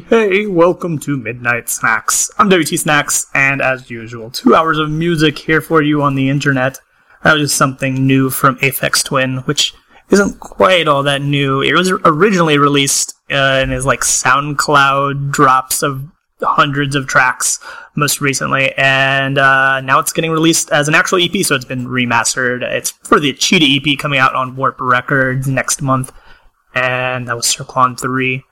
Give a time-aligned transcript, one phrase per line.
[0.00, 2.30] hey, welcome to Midnight Snacks.
[2.38, 6.28] I'm WT Snacks, and as usual, two hours of music here for you on the
[6.28, 6.78] internet.
[7.24, 9.74] That was just something new from Aphex Twin, which
[10.10, 11.62] isn't quite all that new.
[11.62, 16.06] It was originally released uh, in his like SoundCloud drops of
[16.40, 17.58] hundreds of tracks
[17.96, 21.86] most recently, and uh, now it's getting released as an actual EP, so it's been
[21.86, 22.62] remastered.
[22.62, 26.12] It's for the Cheetah EP coming out on Warp Records next month,
[26.74, 28.44] and that was Cirklon 3.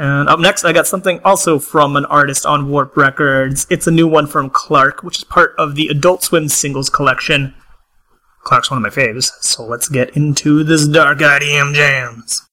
[0.00, 3.66] And up next, I got something also from an artist on Warp Records.
[3.68, 7.54] It's a new one from Clark, which is part of the Adult Swim singles collection.
[8.42, 12.48] Clark's one of my faves, so let's get into this dark IDM jams.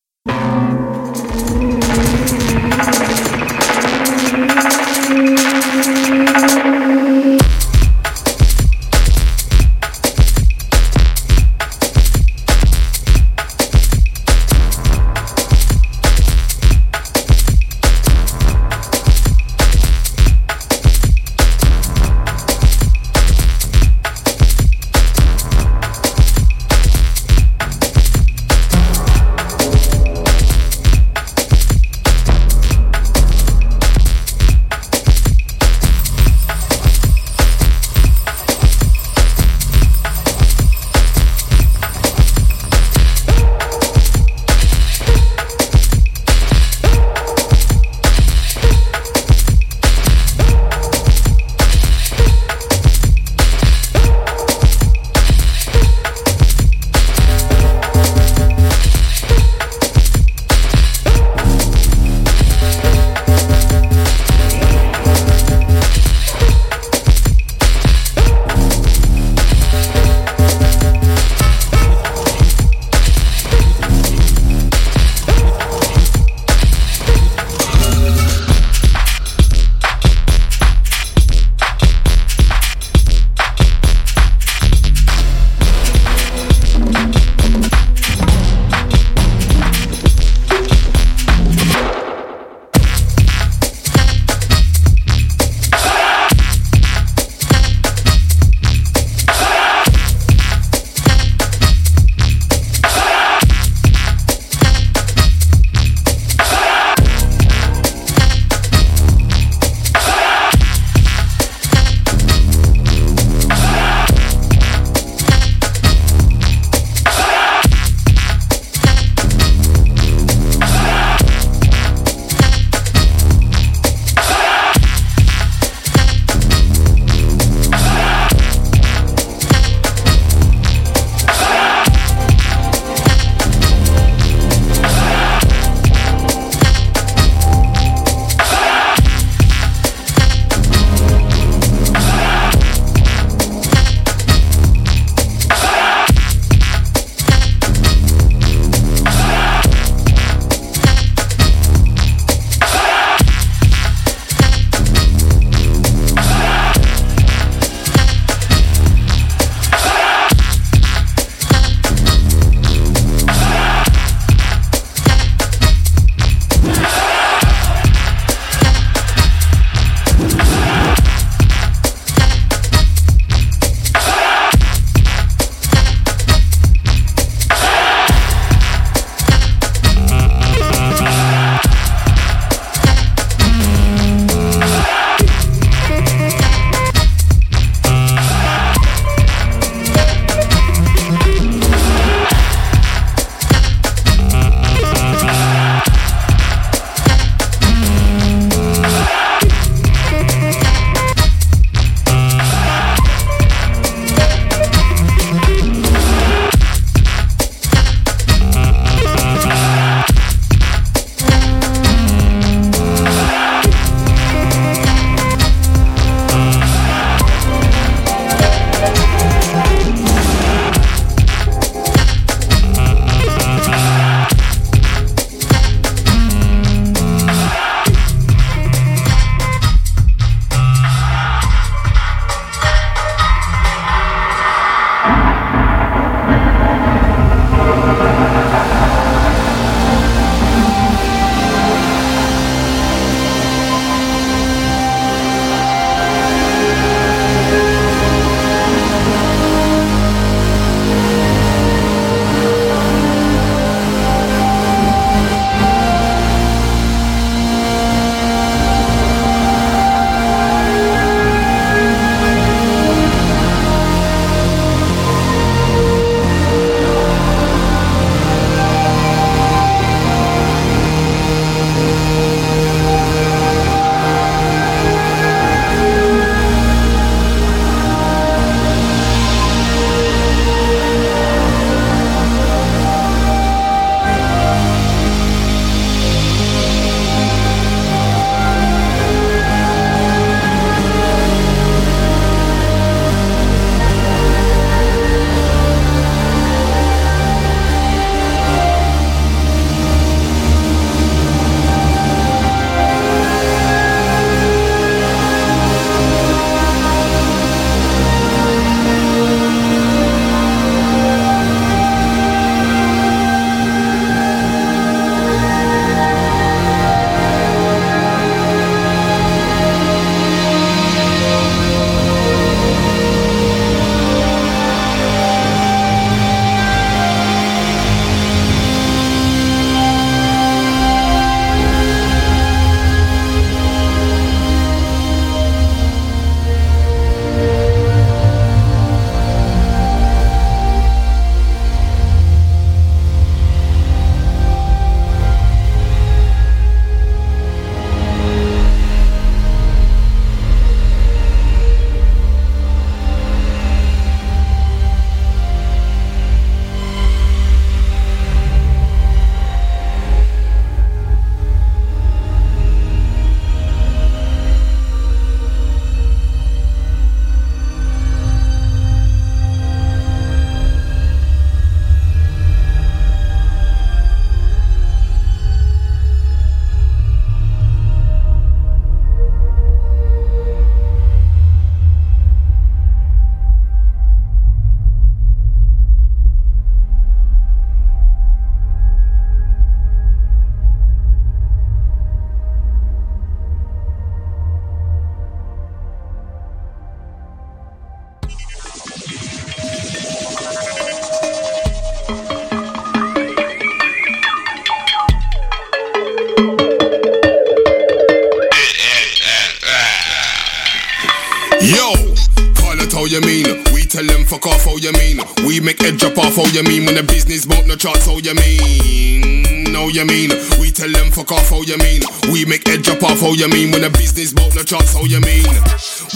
[416.57, 416.85] You mean?
[416.89, 419.69] When the business bump no charts, how you mean?
[419.69, 420.33] Know you mean?
[420.57, 422.01] We tell them fuck off, how you mean?
[422.33, 423.69] We make head drop off, how you mean?
[423.69, 425.45] When the business bump no charts, how you mean?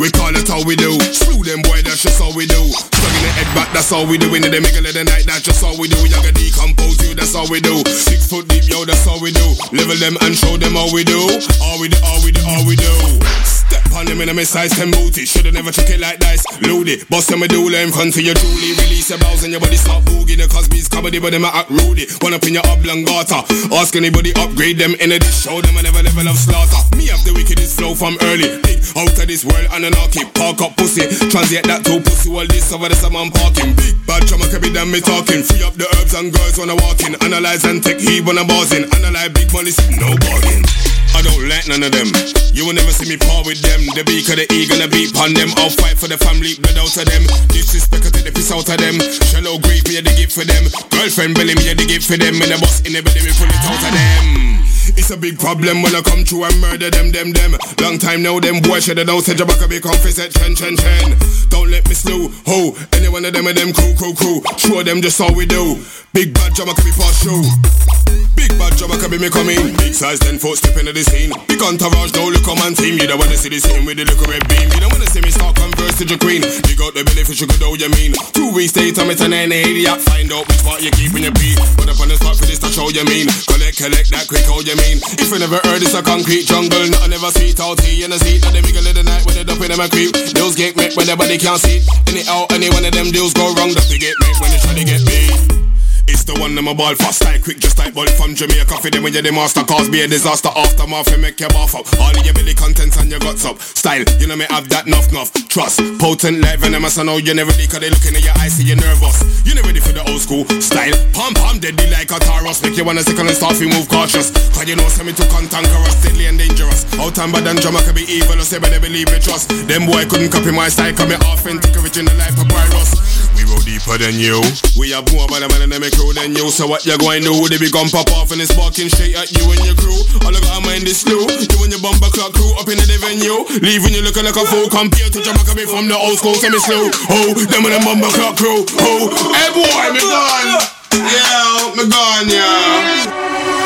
[0.01, 0.97] We call it how we do.
[1.13, 2.57] Screw them boy, that's just how we do.
[2.57, 4.33] Stugging the head back, that's all we do.
[4.33, 6.01] In the middle of the night, that's just how we do.
[6.01, 7.85] You gotta decompose you, that's how we do.
[7.85, 9.45] Six foot deep, yo, that's how we do.
[9.69, 11.21] Level them and show them how we do.
[11.61, 13.50] All we do, all we do, all we do.
[13.91, 15.25] Step on them in a size 10 booty.
[15.25, 16.47] Shoulda never took it like dice.
[16.63, 18.71] Load bust them a doula in front of you truly.
[18.87, 20.39] Release your bows and your body start booging.
[20.39, 22.07] The Cosby's comedy, but them a act rudy.
[22.23, 23.43] One up in your oblongata.
[23.75, 25.43] Ask anybody, upgrade them in a dish.
[25.43, 26.79] Show them a never level of slaughter.
[26.95, 28.47] Me have the wickedest flow from early.
[28.63, 30.23] Big out of this world and anarchy.
[30.39, 31.03] Park up pussy.
[31.27, 32.31] Translate that to pussy.
[32.31, 33.75] All this over the summer I'm parking.
[33.75, 35.43] Big bad drama can be done me talking.
[35.43, 37.19] Free up the herbs and girls when I walk in.
[37.27, 38.87] Analyze and take heed when I'm buzzing.
[38.87, 40.63] Analyze big money, no bargain.
[41.11, 42.07] I don't like none of them.
[42.55, 43.80] You will never see me part with them.
[43.97, 45.49] The beak of the eagle, the beat on them.
[45.57, 47.23] I'll fight for the family, blood out of them.
[47.49, 49.01] Disrespect, I take the piss out of them.
[49.33, 50.63] Shallow grave, me, I dig it for them.
[50.93, 52.37] Girlfriend, belly, me, I dig it for them.
[52.37, 54.51] And the boss in the belly, me pull it out of them.
[54.97, 57.57] It's a big problem when I come through and murder them, them, them.
[57.81, 60.75] Long time now, them boys should have known said Jabaka be confess at chen, chen,
[60.77, 61.17] chen.
[61.49, 62.75] Don't let me slew, ho.
[62.93, 64.41] Any one of them of them crew, crew, crew.
[64.57, 65.77] Show them just how we do.
[66.13, 68.00] Big bad Jabaka be pass through.
[68.35, 69.75] Big bad Jabaka be me coming.
[69.77, 71.31] Big size, 10 foot step into the scene.
[71.47, 72.97] Big entourage, no look on team.
[72.97, 74.67] You don't wanna see the scene with the little red beam.
[74.73, 76.41] You don't wanna see me start converse to your queen.
[76.65, 78.17] Big out the fish, you good, you mean.
[78.33, 80.01] Two weeks later, me turn an idiot.
[80.09, 81.55] Find out which part you keep in your pee.
[81.77, 83.29] Put up on the spot for this to show you mean.
[83.45, 84.97] Collect, collect that quick, how you mean.
[85.21, 88.19] If you never heard it's a concrete jungle, nothing ever sweet out here in the
[88.19, 88.41] seat.
[88.41, 90.11] Now they wiggle in the night with the duck with them a creep.
[90.33, 91.81] Deals get met when the body can't see.
[92.09, 94.73] Any out, any one of them deals go wrong, the get met when they try
[94.73, 95.70] to get beat.
[96.11, 98.83] It's the one them a ball fast like quick, just like bullet from Jamaica.
[98.83, 100.51] For them when you're the master, cause be a disaster.
[100.51, 101.87] Aftermath, you make your bath up.
[102.03, 103.63] All of your belly contents and your guts up.
[103.63, 105.31] Style, you know me have that nuff nuff.
[105.47, 106.99] Trust, potent like venomous.
[106.99, 109.23] I know you never cause they looking at your eyes, see you're nervous.
[109.47, 110.91] You never ready for the old school style.
[111.15, 112.59] Pom pom, deadly like a Taurus.
[112.59, 114.35] Make you wanna sickle and start to move cautious.
[114.51, 116.83] Cause you know, send me to cantankerous, deadly and dangerous.
[116.99, 119.47] Out and bad and drama can be evil, or say but they believe it trust.
[119.63, 123.30] Them boy couldn't copy my style, come me authentic, original life papyrus.
[123.51, 124.39] Roll deeper than you.
[124.79, 126.47] We have more about the man and them crew than you.
[126.47, 127.51] So what you going to do?
[127.51, 129.99] The be gun pop off and it's sparking straight at you and your crew.
[130.23, 131.27] All I got mind is slew.
[131.27, 133.43] You and your bumper clock crew up in the venue.
[133.59, 136.39] Leaving you looking like a fool compared to Jamaica me from the old school.
[136.39, 136.87] So me slow.
[137.11, 138.63] Oh, them and them bumper clock crew.
[138.79, 140.55] Oh, hey boy, me gone.
[140.95, 143.60] Yeah, me gone, yeah.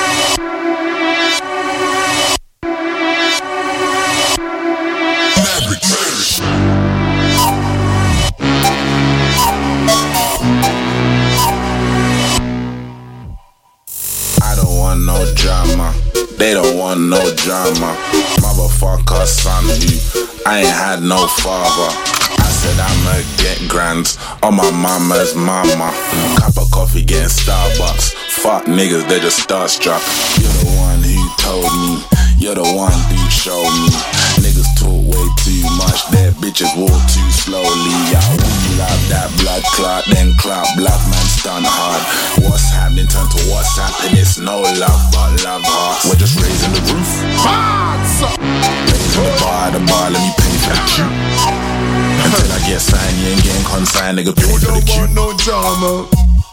[14.95, 15.93] Want no drama.
[16.37, 17.95] They don't want no drama.
[18.39, 19.99] Motherfucker, son, you.
[20.45, 21.89] I ain't had no father.
[22.39, 25.91] I said I'ma get grand on my mama's mama.
[26.37, 28.13] Cup of coffee getting Starbucks.
[28.41, 30.01] Fuck niggas, they just starstruck.
[30.39, 32.03] You're the one who told me.
[32.37, 34.24] You're the one who showed me.
[34.85, 36.05] Talk way too much.
[36.13, 37.97] Their bitches walk too slowly.
[38.13, 42.01] I we love that blood clot, then clot black man stun hard.
[42.45, 44.21] What's happening turn to what's happening.
[44.21, 46.05] It's no love but love hearts.
[46.05, 47.09] We're just raising the roof.
[48.93, 51.09] Raising the bar, the bar, let me pay for the cue.
[52.21, 54.37] Until I get signed, you ain't getting consigned, nigga.
[54.37, 56.05] Pay You for the don't want no drama.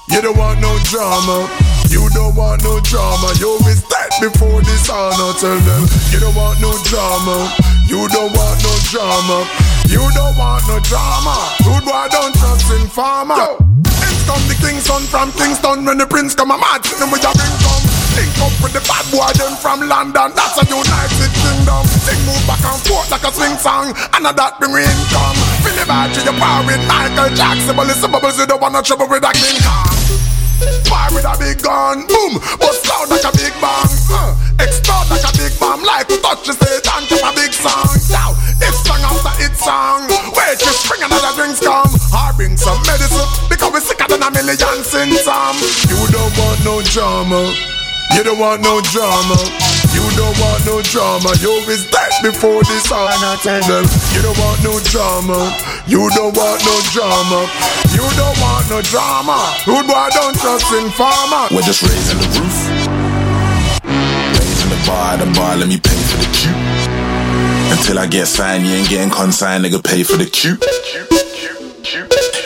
[0.08, 1.48] You don't want no drama.
[1.92, 3.36] You don't want no drama.
[3.36, 5.36] You respect before this honor.
[5.36, 7.52] Tell them you don't want no drama.
[7.84, 9.44] You don't want no drama.
[9.92, 11.36] You don't want no drama.
[11.68, 13.60] Rude boy don't trust in farmer.
[14.00, 16.80] Hence come the king's son from Kingston when the prince come a mad.
[16.96, 17.84] Them with your income.
[18.16, 20.32] Link up with the bad boy them from London.
[20.32, 21.84] That's a united kingdom.
[22.08, 23.92] Thing move back and forth like a swing song.
[24.16, 25.36] And that bring income.
[25.60, 27.76] Billy Badger, you power with Michael Jackson.
[27.76, 29.91] But listen, bubbles, you don't want no trouble with a King Kong.
[30.88, 33.92] Fire with a big gun, boom, bust loud like a big bang.
[34.10, 37.52] Uh, explode like a big bomb, like to touch the stage and drop a big
[37.52, 37.90] song.
[38.10, 41.90] Now, if song after it song, wait, you spring another drinks come.
[42.12, 45.66] I bring some medicine because we're sicker than a million symptoms.
[45.90, 47.81] You don't want no drama.
[48.14, 49.36] You don't want no drama.
[49.96, 51.32] You don't want no drama.
[51.40, 53.36] You is dead before this honor.
[53.40, 55.52] Tell them you don't want no drama.
[55.86, 57.48] You don't want no drama.
[57.96, 59.56] You don't want no drama.
[59.66, 61.48] Rude boy don't trust in farmer.
[61.54, 62.56] We're just raising the roof.
[63.84, 66.56] Raising the bar, the bar, let me pay for the cue.
[67.72, 70.58] Until I get signed, you ain't getting consigned, nigga, pay for the cue.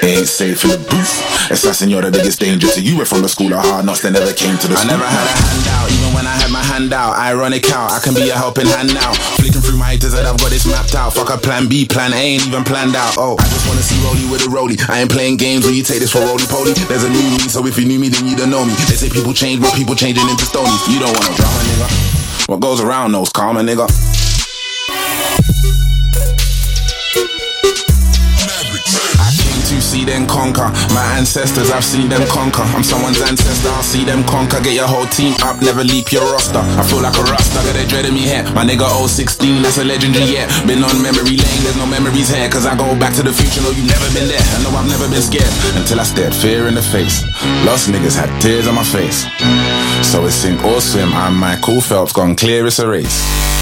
[0.03, 1.51] Ain't safe in the booth.
[1.51, 2.99] Assassin, you're the biggest danger to you.
[2.99, 4.93] We're from the school of hard knocks that never came to the school.
[4.93, 7.17] I never had a handout, even when I had my hand out.
[7.17, 9.13] Ironic how I can be a helping hand now.
[9.41, 11.15] Flicking through my haters that I've got this mapped out.
[11.15, 13.17] Fuck a plan B, plan A ain't even planned out.
[13.17, 14.77] Oh, I just wanna see Rolly with a Rolly.
[14.89, 16.77] I ain't playing games when you take this for roly poly.
[16.87, 18.77] There's a new me, so if you knew me, then you don't know me.
[18.87, 20.83] They say people change, but people changing into stonies.
[20.93, 21.89] You don't want no drama, nigga.
[22.53, 23.89] What goes around knows karma, nigga.
[29.97, 30.69] See them conquer.
[30.93, 32.67] My ancestors, I've seen them conquer.
[32.77, 34.61] I'm someone's ancestor, I'll see them conquer.
[34.61, 36.61] Get your whole team up, never leap your roster.
[36.61, 38.45] I feel like a rasta, got a dread in me here.
[38.53, 40.47] My nigga 016, that's a legendary, yeah.
[40.67, 42.49] Been on memory lane, there's no memories here.
[42.51, 44.45] Cause I go back to the future, no, you've never been there.
[44.45, 45.49] I know I've never been scared
[45.81, 47.25] until I stared fear in the face.
[47.65, 49.25] Lost niggas had tears on my face.
[50.05, 53.56] So it's sink or swim, I'm Michael Phelps, gone clear, it's a race.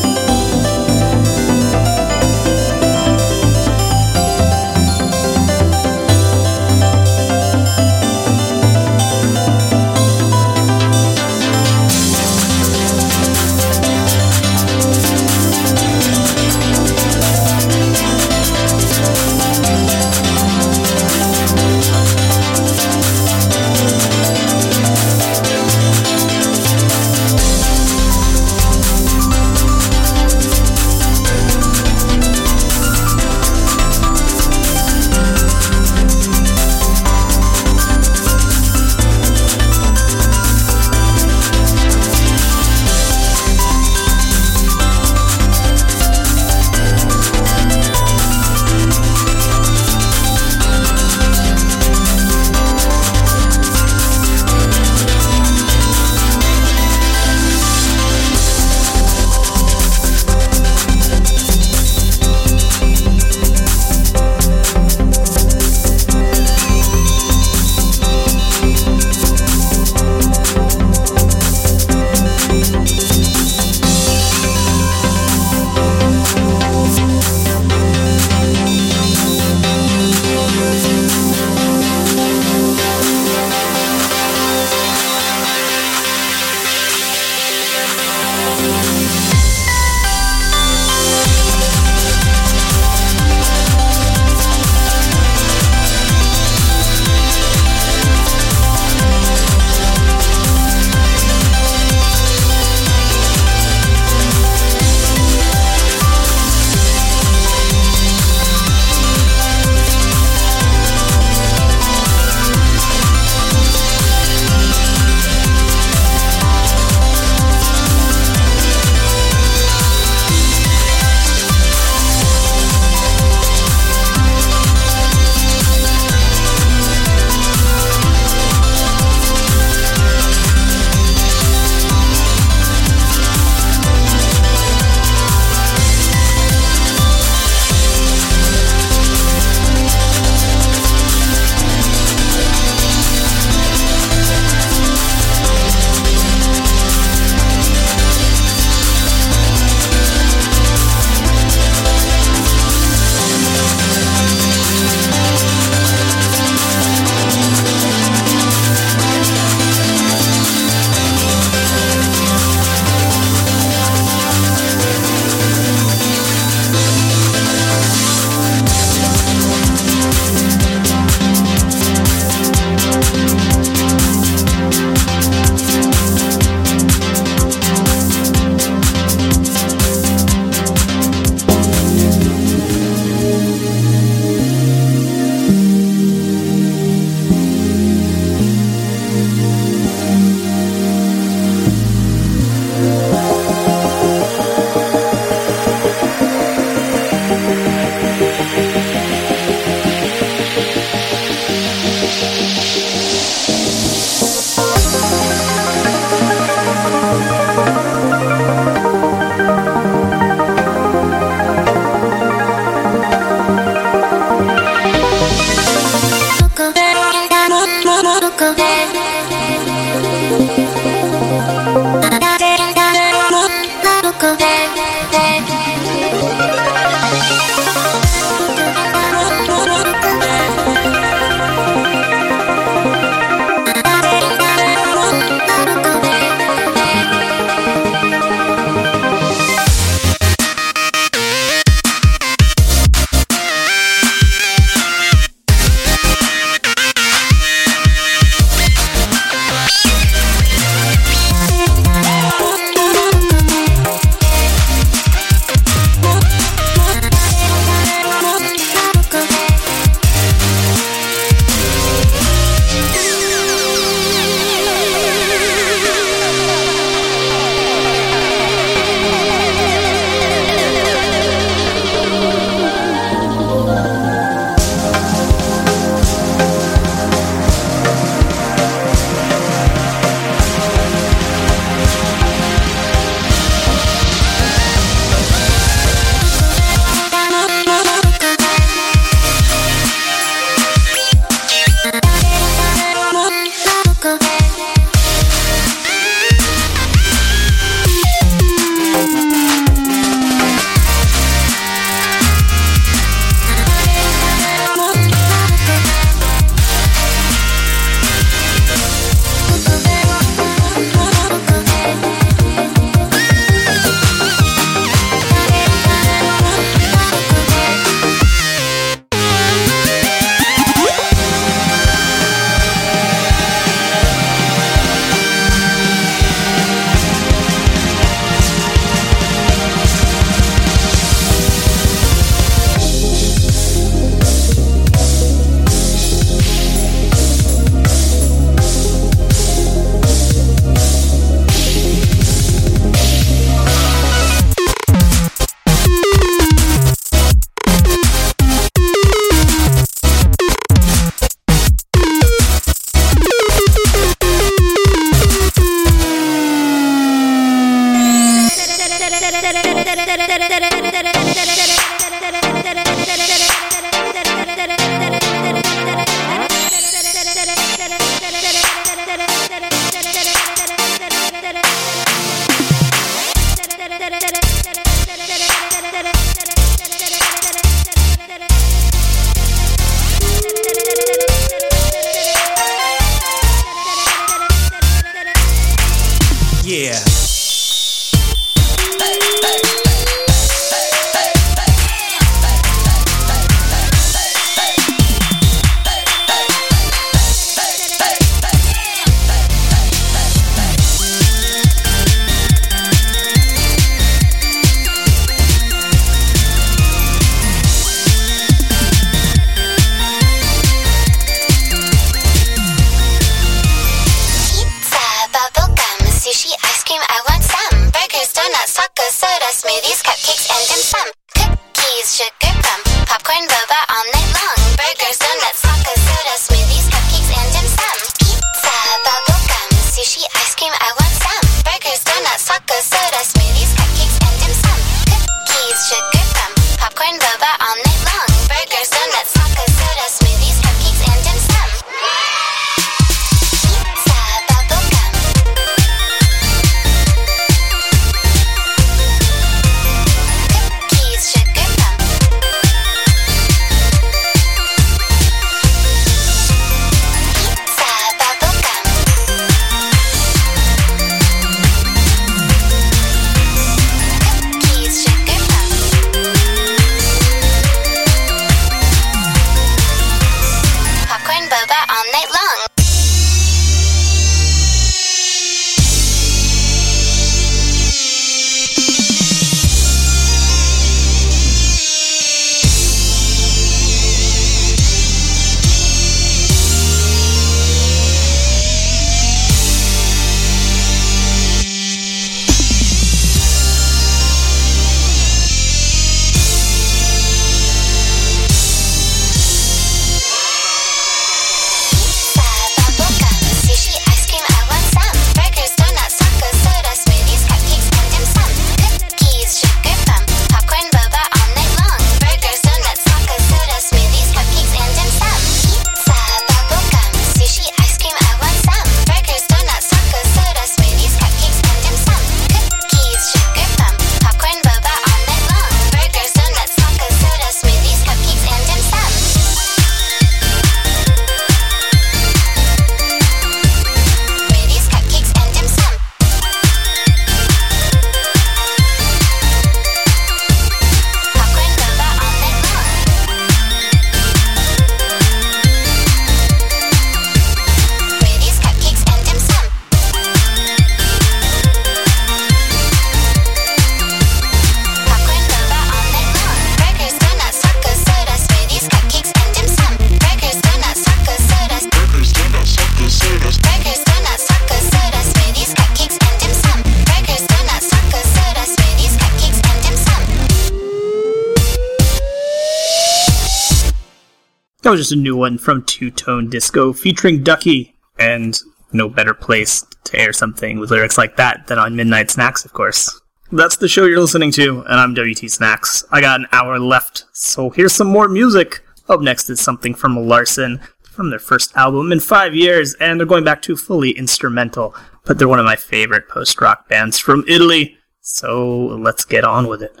[575.02, 578.56] just a new one from Two Tone Disco featuring Ducky, and
[578.92, 582.72] no better place to air something with lyrics like that than on Midnight Snacks, of
[582.72, 583.20] course.
[583.50, 586.04] That's the show you're listening to, and I'm WT Snacks.
[586.12, 588.84] I got an hour left, so here's some more music.
[589.08, 593.26] Up next is something from Larsen from their first album in five years, and they're
[593.26, 594.94] going back to fully instrumental,
[595.24, 599.66] but they're one of my favorite post rock bands from Italy, so let's get on
[599.66, 600.00] with it.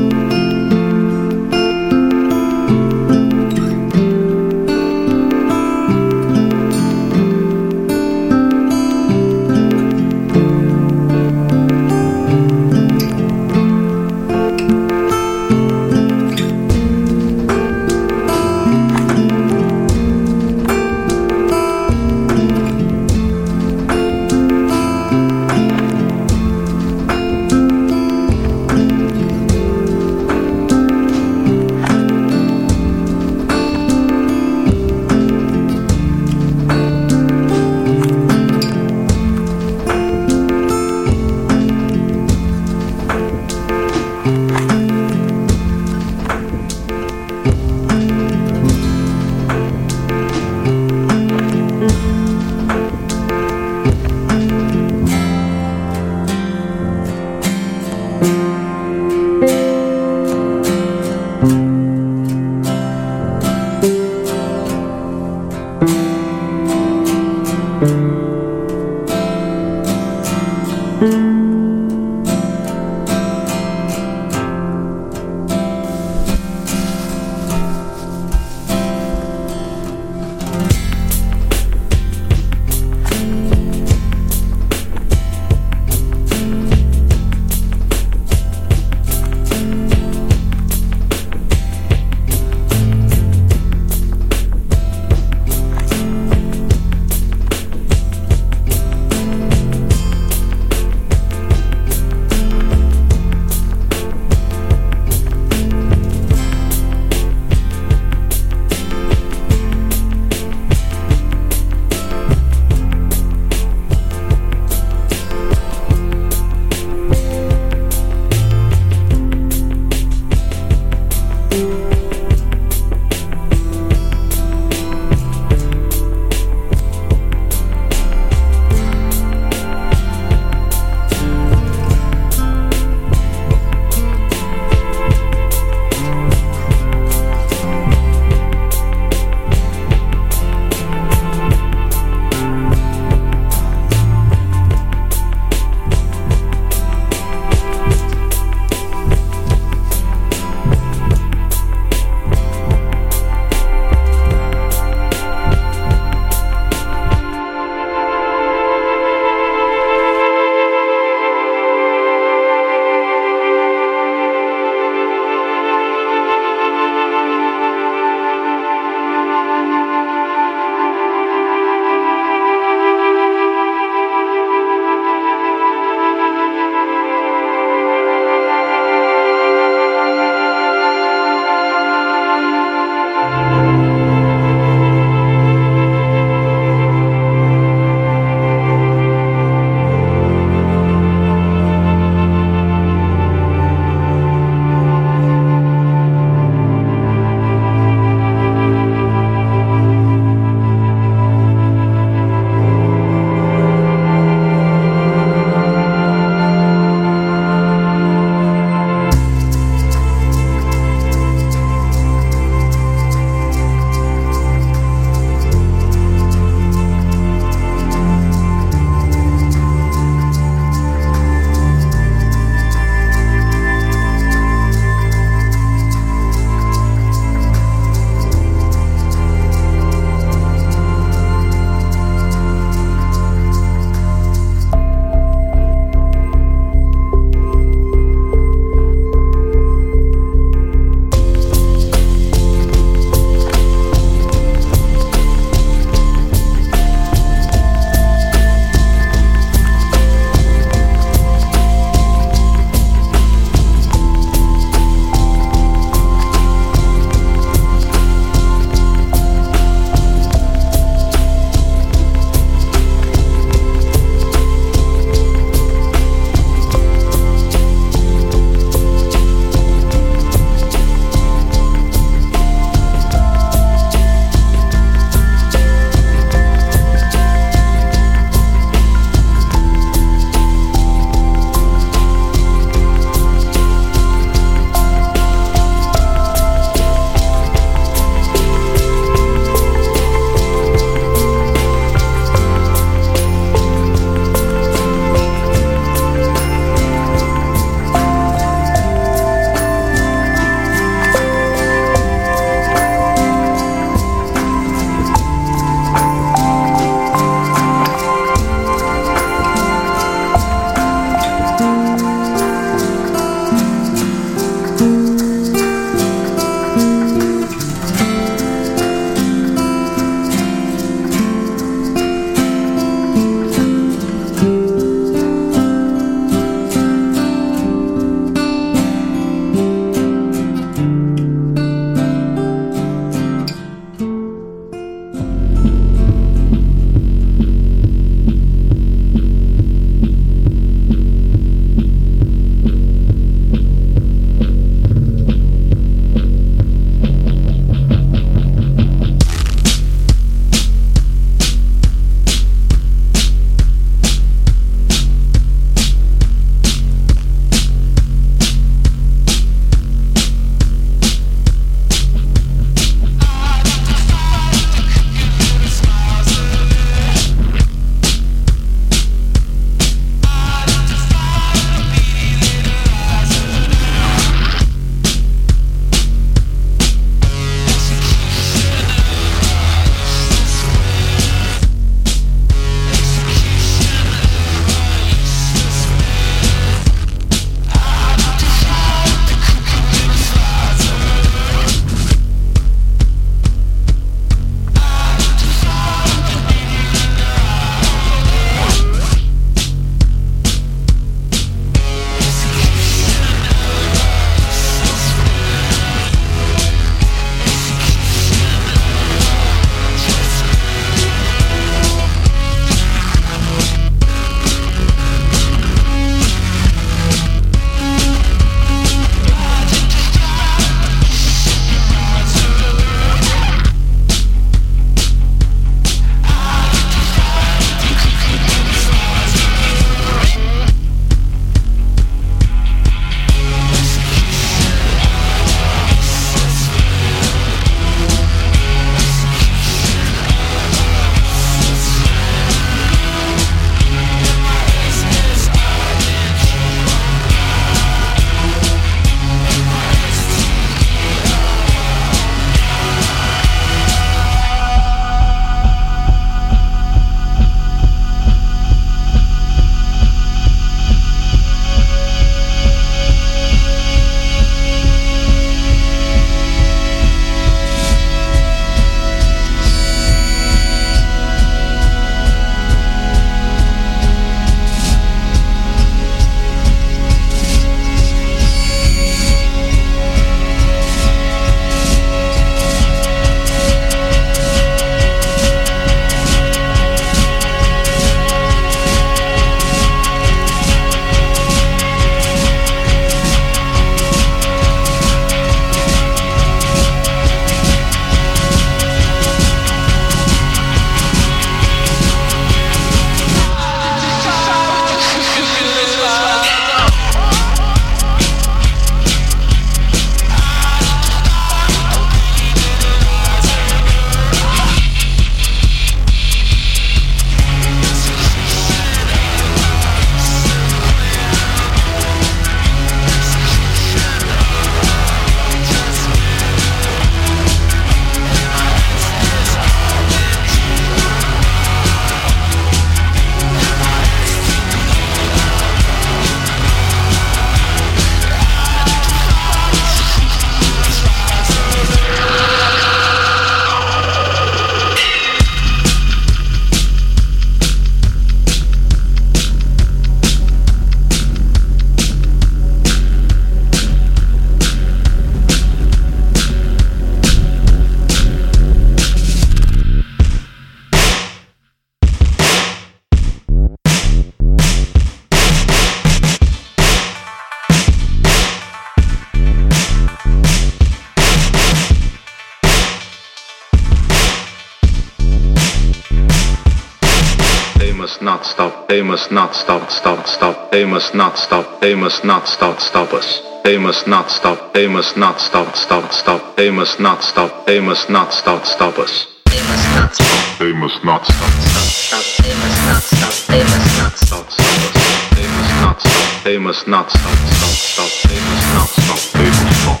[580.76, 583.40] They must not stop, they must not stop, stop us.
[583.64, 587.80] They must not stop, they must not stop, stop, stop, they must not stop, they
[587.80, 589.26] must not stop, stop us.
[589.46, 592.24] They must not stop, They must not stop, stop, stop.
[592.44, 594.44] They must not stop, they must not stop.
[594.44, 595.04] stop, stop us.
[595.34, 599.48] They must not stop, they must not stop, stop, stop, they must not stop, they
[599.48, 600.00] must not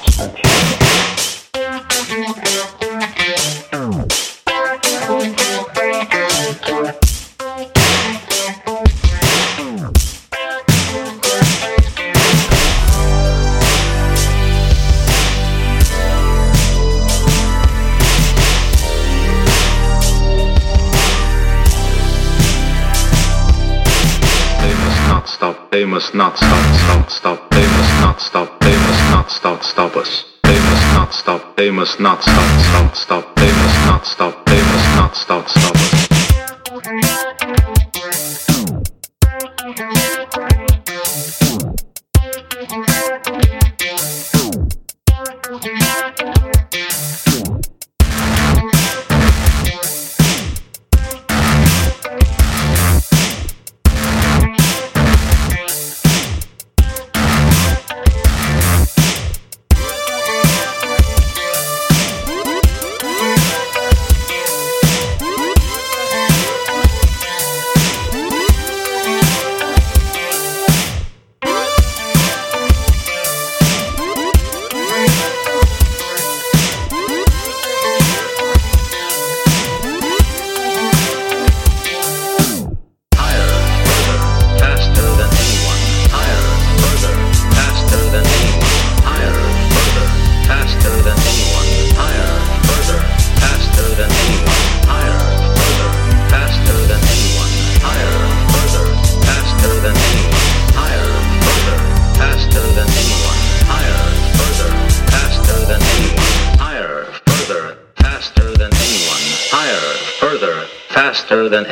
[2.04, 2.65] stop.
[25.76, 29.94] They must not stop, stop, stop, they must not stop, they must not stop, stop
[29.94, 30.24] us.
[30.42, 34.62] They must not stop, they must not stop, stop, stop, they must not stop, they
[34.62, 37.35] must not stop, stop us.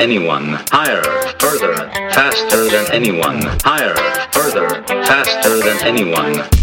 [0.04, 0.58] Anyone.
[0.70, 1.02] Higher,
[1.38, 1.74] further,
[2.12, 3.40] faster than anyone.
[3.64, 3.96] Higher,
[4.32, 6.53] further, faster than anyone.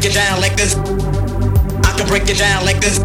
[0.00, 0.76] break it down like this.
[1.84, 3.00] I can break it down like this.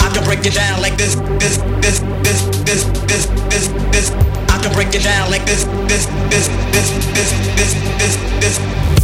[0.00, 1.16] I can break it down like this.
[1.38, 4.10] This, this, this, this, this, this, this.
[4.48, 5.64] I can break it down like this.
[5.86, 8.97] This, this, this, this, this, this, this.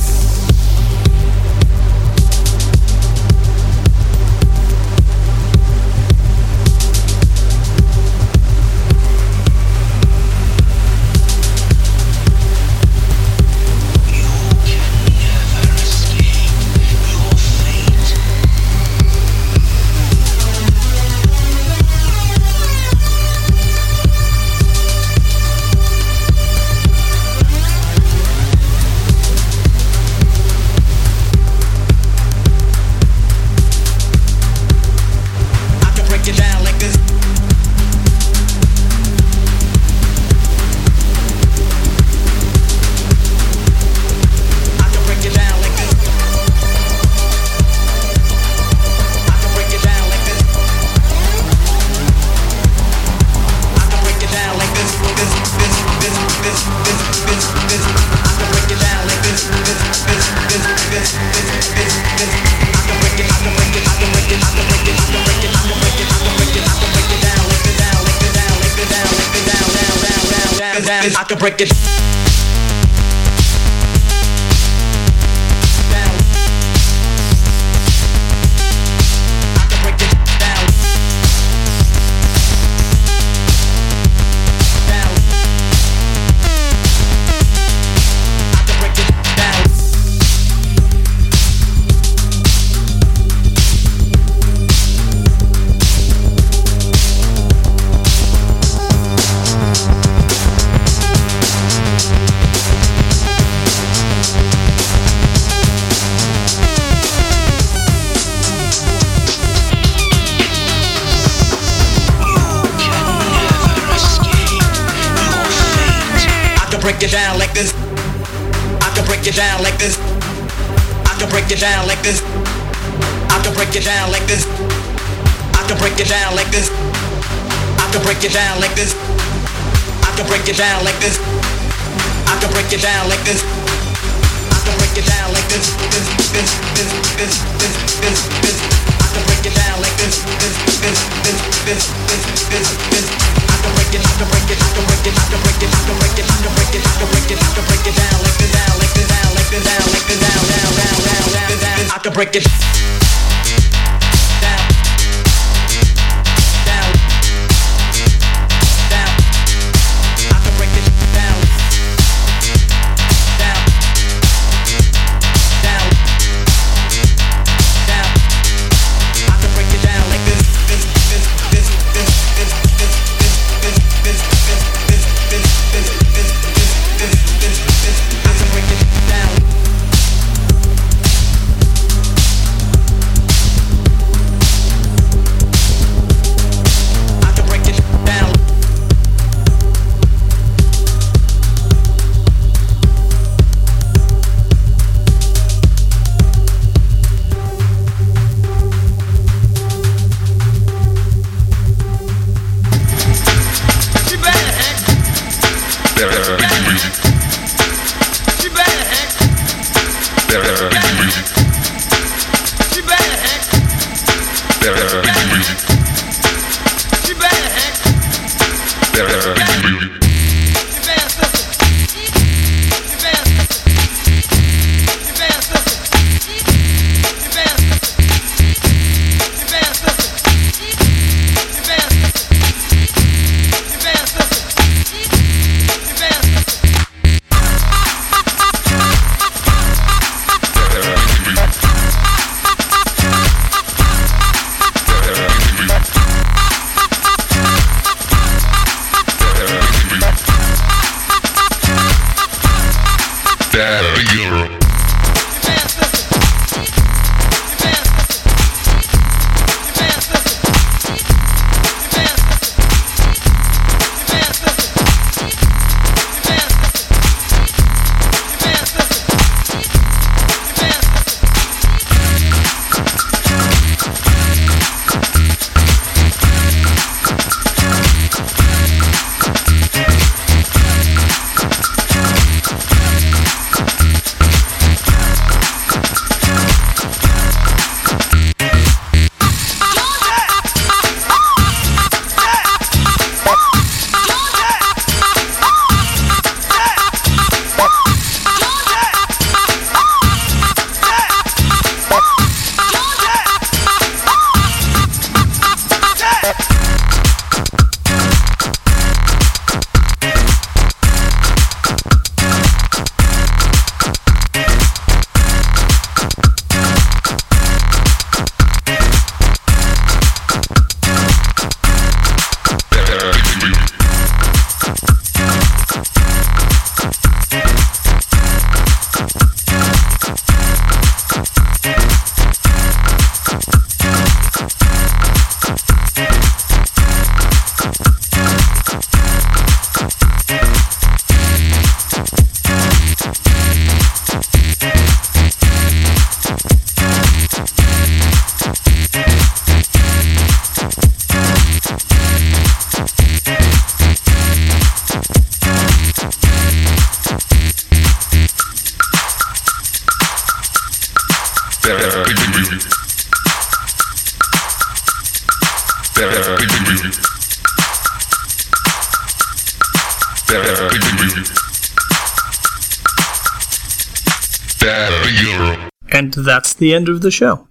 [376.54, 377.48] The end of the show.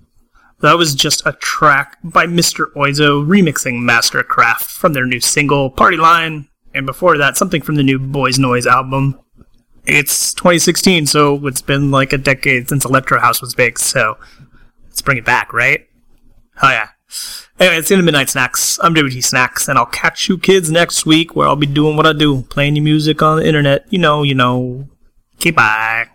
[0.61, 2.71] That was just a track by Mr.
[2.73, 7.83] Oizo remixing MSTRKRFT from their new single Party Line, and before that, something from the
[7.83, 9.19] new Boys Noize album.
[9.85, 14.17] It's 2016, so it's been like a decade since Electro House was big, so
[14.85, 15.85] let's bring it back, right?
[16.61, 16.89] Oh yeah.
[17.59, 18.79] Anyway, it's the end of Midnight Snacks.
[18.81, 22.07] I'm WT Snacks, and I'll catch you kids next week where I'll be doing what
[22.07, 23.85] I do, playing you music on the internet.
[23.89, 24.87] You know, you know.
[25.35, 26.12] Okay, bye.